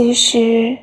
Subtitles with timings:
[0.00, 0.78] 其实，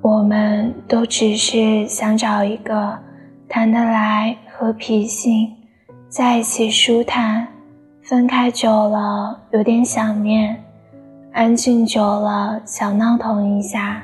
[0.00, 2.98] 我们都只是想找一个
[3.46, 5.52] 谈得来、和脾性，
[6.08, 7.46] 在一起舒坦。
[8.00, 10.56] 分开久了，有点想念；
[11.34, 14.00] 安静久了，想闹腾一下；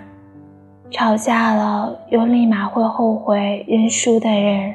[0.91, 4.75] 吵架了，又立马会后悔认输的人。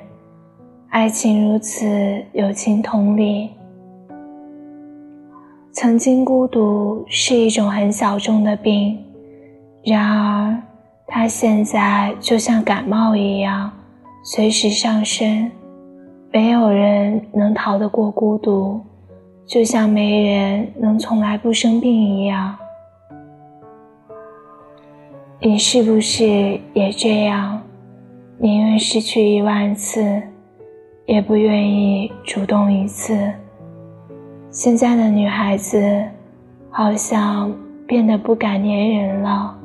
[0.89, 3.51] 爱情如此，友情同理。
[5.71, 9.04] 曾经孤独是一种很小众的病。
[9.85, 10.57] 然而，
[11.05, 13.71] 它现在就像感冒一样，
[14.23, 15.51] 随时上升。
[16.31, 18.81] 没有人能逃得过孤独，
[19.45, 22.57] 就像没人能从来不生病一样。
[25.39, 26.25] 你是不是
[26.73, 27.61] 也这样？
[28.39, 30.21] 宁愿失去一万次，
[31.05, 33.31] 也不愿意主动一次。
[34.49, 36.03] 现在的女孩子，
[36.71, 37.53] 好像
[37.85, 39.55] 变得不敢粘人了。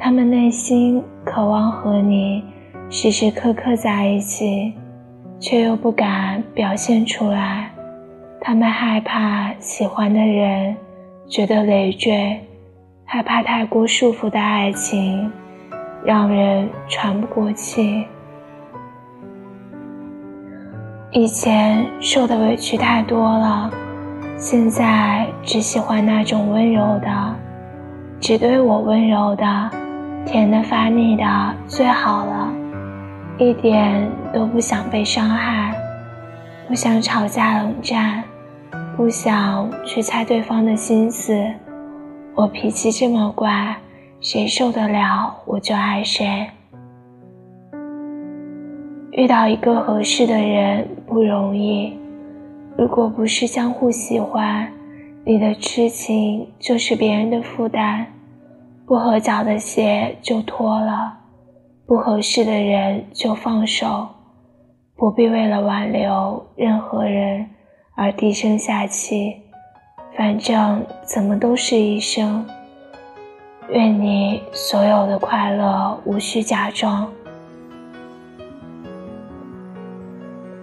[0.00, 2.44] 他们内心渴望和你
[2.88, 4.72] 时时刻刻在一起，
[5.40, 7.68] 却又不敢表现出来。
[8.40, 10.76] 他们害怕喜欢的人
[11.26, 12.40] 觉得累赘，
[13.04, 15.30] 害怕太过束缚的爱情
[16.04, 18.06] 让人喘不过气。
[21.10, 23.68] 以前受的委屈太多了，
[24.36, 27.34] 现在只喜欢那种温柔的，
[28.20, 29.70] 只对我温柔的。
[30.26, 31.24] 甜的发腻的
[31.66, 32.52] 最好了，
[33.38, 35.74] 一点都不想被伤害，
[36.68, 38.22] 不想吵架冷战，
[38.96, 41.34] 不想去猜对方的心思。
[42.34, 43.76] 我脾气这么怪，
[44.20, 46.46] 谁受得了我就爱谁。
[49.12, 51.98] 遇到一个合适的人不容易，
[52.76, 54.70] 如果不是相互喜欢，
[55.24, 58.06] 你的痴情就是别人的负担。
[58.88, 61.12] 不合脚的鞋就脱了，
[61.86, 64.08] 不合适的人就放手，
[64.96, 67.46] 不必为了挽留任何人
[67.94, 69.36] 而低声下气，
[70.16, 72.42] 反正怎么都是一生。
[73.68, 77.06] 愿你所有的快乐无需假装。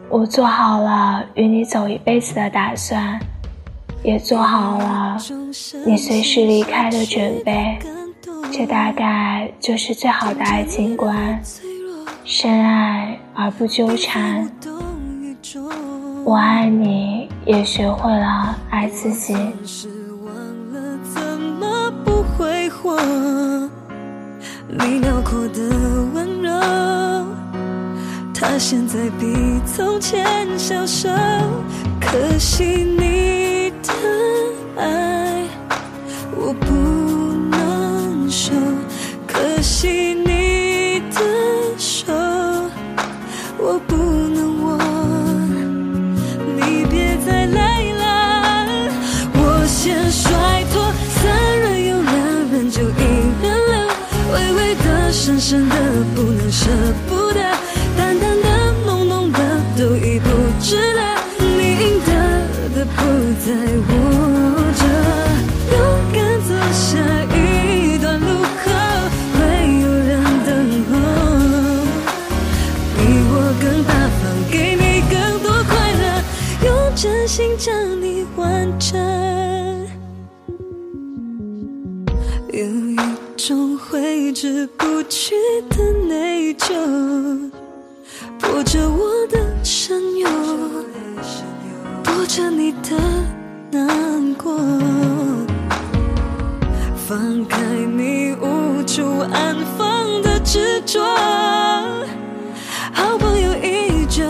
[0.09, 3.19] 我做好了与你走一辈子的打算，
[4.01, 5.15] 也做好了
[5.85, 7.77] 你随时离开的准备。
[8.57, 11.37] 这大概就是最好的爱情观：
[12.23, 14.49] 深爱而不纠缠。
[16.23, 19.35] 我爱你，也学会了爱自己。
[24.69, 25.61] 你辽阔的
[26.13, 27.27] 温柔，
[28.33, 31.09] 它现在比从前消瘦。
[31.99, 35.43] 可惜你的爱，
[36.37, 37.14] 我不。
[55.47, 55.75] 深深的
[56.15, 56.65] 不能舍
[57.07, 57.39] 不得，
[57.95, 59.39] 淡淡的浓浓的
[59.77, 60.27] 都已不
[60.59, 60.99] 值得，
[61.37, 62.09] 你应得
[62.73, 62.97] 的不
[63.45, 63.53] 在
[63.85, 63.93] 我
[64.75, 64.81] 这。
[65.69, 65.77] 勇
[66.11, 66.97] 敢走下
[67.35, 68.25] 一段路
[68.63, 68.65] 口，
[69.35, 69.37] 会
[69.81, 70.11] 有人
[70.47, 70.49] 等
[70.89, 70.93] 候，
[72.97, 75.13] 比我更大方，给你更
[75.43, 76.03] 多快乐，
[76.65, 79.24] 用真心将你完整。
[84.05, 84.85] 挥之不。
[85.07, 85.35] 去
[85.69, 86.73] 的内疚，
[88.39, 90.27] 播着我的声忧，
[92.03, 92.97] 播着你的
[93.71, 94.59] 难过。
[97.07, 97.59] 放开
[97.97, 101.03] 你无处安放的执着，
[102.93, 104.23] 好朋友依旧，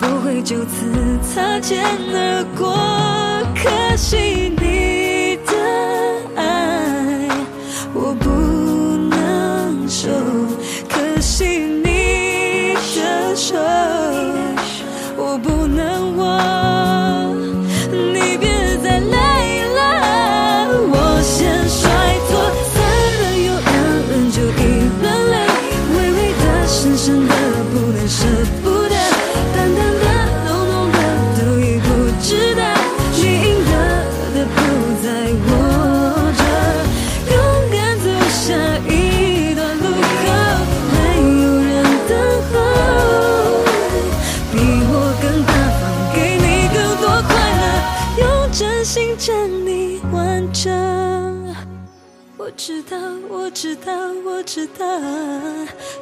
[0.00, 0.92] 不会就此
[1.22, 2.76] 擦肩而过。
[3.54, 4.75] 可惜你。
[27.06, 27.34] 真的
[27.72, 28.26] 不能舍
[28.64, 28.96] 不得，
[29.54, 30.06] 淡淡的、
[30.44, 30.98] 浓浓的
[31.38, 31.86] 都已不
[32.20, 32.60] 值得。
[33.14, 33.70] 你应得
[34.34, 34.58] 的不
[35.00, 35.06] 在
[35.46, 35.48] 我
[36.36, 36.42] 这，
[37.32, 37.34] 勇
[37.70, 38.44] 敢走下
[38.92, 39.86] 一段路
[40.18, 40.26] 口，
[40.90, 40.94] 没
[41.44, 41.70] 有人
[42.08, 42.10] 等
[42.50, 42.52] 候。
[44.50, 44.54] 比
[44.90, 44.92] 我
[45.22, 45.48] 更大
[45.78, 45.82] 方，
[46.12, 46.44] 给你
[46.74, 47.30] 更多快
[47.60, 47.64] 乐，
[48.18, 49.32] 用真心将
[49.64, 51.15] 你完整。
[52.46, 52.96] 我知道，
[53.28, 53.92] 我知道，
[54.24, 54.86] 我知道，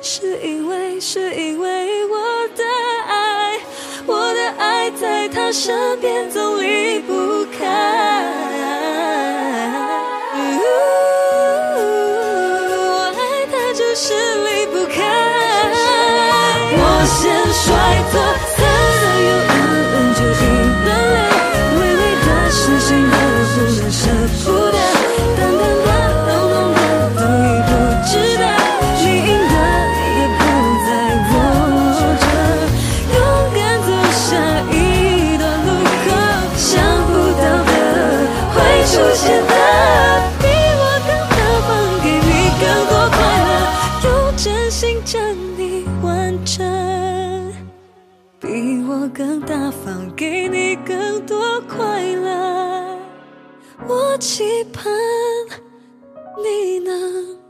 [0.03, 2.19] 是因为，是因为我
[2.49, 2.63] 的
[3.09, 3.59] 爱，
[4.07, 6.63] 我的爱在他身边总
[49.09, 52.99] 更大方，给你更多快乐。
[53.87, 54.85] 我期盼
[56.43, 57.44] 你能。